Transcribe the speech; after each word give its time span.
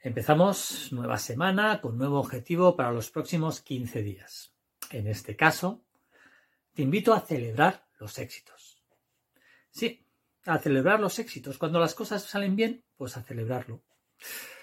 Empezamos 0.00 0.92
nueva 0.92 1.18
semana 1.18 1.80
con 1.80 1.98
nuevo 1.98 2.20
objetivo 2.20 2.76
para 2.76 2.92
los 2.92 3.10
próximos 3.10 3.60
15 3.62 4.02
días. 4.04 4.52
En 4.92 5.08
este 5.08 5.34
caso, 5.34 5.82
te 6.72 6.82
invito 6.82 7.12
a 7.12 7.20
celebrar 7.20 7.84
los 7.98 8.16
éxitos. 8.20 8.80
Sí, 9.70 10.06
a 10.44 10.58
celebrar 10.58 11.00
los 11.00 11.18
éxitos. 11.18 11.58
Cuando 11.58 11.80
las 11.80 11.96
cosas 11.96 12.22
salen 12.22 12.54
bien, 12.54 12.84
pues 12.96 13.16
a 13.16 13.24
celebrarlo. 13.24 13.82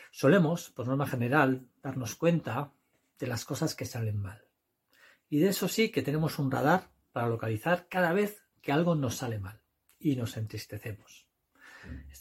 Solemos, 0.10 0.70
por 0.70 0.88
norma 0.88 1.06
general, 1.06 1.68
darnos 1.84 2.16
cuenta 2.16 2.72
de 3.20 3.28
las 3.28 3.44
cosas 3.44 3.76
que 3.76 3.84
salen 3.84 4.18
mal. 4.18 4.42
Y 5.30 5.40
de 5.40 5.50
eso 5.50 5.68
sí 5.68 5.90
que 5.90 6.02
tenemos 6.02 6.40
un 6.40 6.50
radar 6.50 6.92
para 7.12 7.28
localizar 7.28 7.90
cada 7.90 8.14
vez 8.14 8.42
que 8.62 8.72
algo 8.72 8.96
nos 8.96 9.18
sale 9.18 9.40
mal 9.40 9.60
y 10.00 10.16
nos 10.16 10.38
entristecemos. 10.38 11.28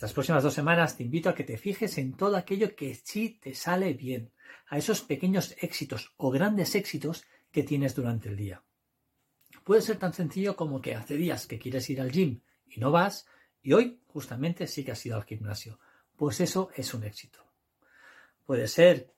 Estas 0.05 0.13
próximas 0.13 0.43
dos 0.43 0.53
semanas 0.53 0.99
te 0.99 1.03
invito 1.03 1.31
a 1.31 1.35
que 1.35 1.45
te 1.45 1.57
fijes 1.57 1.97
en 1.97 2.13
todo 2.13 2.37
aquello 2.37 2.77
que 2.77 2.95
sí 2.95 3.39
te 3.43 3.55
sale 3.55 3.95
bien, 3.95 4.33
a 4.67 4.77
esos 4.77 5.01
pequeños 5.01 5.57
éxitos 5.59 6.13
o 6.19 6.31
grandes 6.31 6.75
éxitos 6.75 7.25
que 7.51 7.63
tienes 7.63 7.95
durante 7.95 8.29
el 8.29 8.37
día. 8.37 8.63
Puede 9.65 9.81
ser 9.81 9.97
tan 9.97 10.13
sencillo 10.13 10.57
como 10.57 10.83
que 10.83 10.95
hace 10.95 11.17
días 11.17 11.47
que 11.47 11.59
quieres 11.59 11.89
ir 11.89 12.03
al 12.03 12.13
gym 12.13 12.43
y 12.69 12.81
no 12.81 12.91
vas, 12.91 13.27
y 13.63 13.73
hoy 13.73 14.03
justamente 14.09 14.67
sí 14.67 14.85
que 14.85 14.93
has 14.93 15.07
ido 15.07 15.17
al 15.17 15.25
gimnasio. 15.25 15.79
Pues 16.17 16.39
eso 16.41 16.69
es 16.77 16.93
un 16.93 17.05
éxito. 17.05 17.43
Puede 18.45 18.69
ser 18.69 19.11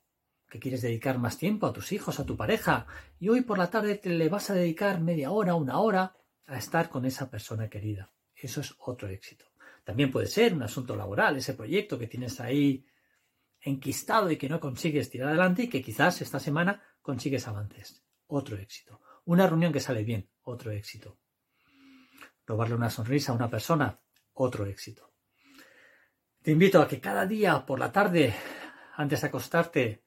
que 0.49 0.61
quieres 0.61 0.83
dedicar 0.83 1.19
más 1.19 1.37
tiempo 1.37 1.67
a 1.67 1.73
tus 1.73 1.91
hijos, 1.91 2.21
a 2.21 2.27
tu 2.27 2.37
pareja, 2.37 2.87
y 3.19 3.29
hoy 3.29 3.41
por 3.41 3.59
la 3.59 3.71
tarde 3.71 3.97
te 3.97 4.11
le 4.11 4.29
vas 4.29 4.51
a 4.51 4.55
dedicar 4.55 5.01
media 5.01 5.33
hora, 5.33 5.57
una 5.57 5.81
hora 5.81 6.15
a 6.47 6.57
estar 6.57 6.91
con 6.91 7.05
esa 7.07 7.29
persona 7.29 7.69
querida. 7.69 8.13
Eso 8.37 8.61
es 8.61 8.73
otro 8.79 9.09
éxito. 9.09 9.47
También 9.87 10.11
puede 10.11 10.27
ser 10.27 10.53
un 10.53 10.65
asunto 10.65 10.97
laboral, 10.97 11.37
ese 11.37 11.55
proyecto 11.55 11.97
que 11.97 12.09
tienes 12.09 12.41
ahí 12.41 12.85
enquistado 13.61 14.29
y 14.33 14.37
que 14.37 14.49
no 14.49 14.59
consigues 14.59 15.09
tirar 15.09 15.29
adelante 15.29 15.63
y 15.63 15.69
que 15.69 15.81
quizás 15.81 16.21
esta 16.21 16.41
semana 16.41 16.83
consigues 17.01 17.47
avances. 17.47 18.03
Otro 18.27 18.57
éxito. 18.57 19.01
Una 19.27 19.47
reunión 19.47 19.73
que 19.73 19.79
sale 19.79 20.03
bien. 20.03 20.29
Otro 20.43 20.73
éxito. 20.73 21.21
Robarle 22.45 22.75
una 22.75 22.91
sonrisa 22.91 23.31
a 23.31 23.37
una 23.37 23.49
persona. 23.49 24.01
Otro 24.33 24.67
éxito. 24.67 25.13
Te 26.43 26.51
invito 26.51 26.83
a 26.83 26.89
que 26.89 27.01
cada 27.01 27.25
día 27.25 27.65
por 27.65 27.79
la 27.79 27.93
tarde, 27.93 28.35
antes 28.97 29.21
de 29.21 29.27
acostarte, 29.29 30.05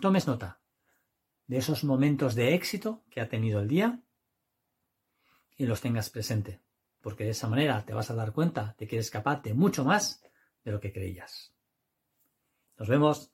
tomes 0.00 0.26
nota 0.26 0.60
de 1.46 1.58
esos 1.58 1.84
momentos 1.84 2.34
de 2.34 2.54
éxito 2.54 3.04
que 3.08 3.20
ha 3.20 3.28
tenido 3.28 3.60
el 3.60 3.68
día 3.68 4.02
y 5.56 5.66
los 5.66 5.80
tengas 5.80 6.10
presente, 6.10 6.60
porque 7.00 7.24
de 7.24 7.30
esa 7.30 7.48
manera 7.48 7.84
te 7.84 7.94
vas 7.94 8.10
a 8.10 8.14
dar 8.14 8.32
cuenta 8.32 8.74
de 8.78 8.86
que 8.86 8.96
eres 8.96 9.10
capaz 9.10 9.42
de 9.42 9.54
mucho 9.54 9.84
más 9.84 10.22
de 10.64 10.72
lo 10.72 10.80
que 10.80 10.92
creías. 10.92 11.54
Nos 12.78 12.88
vemos. 12.88 13.30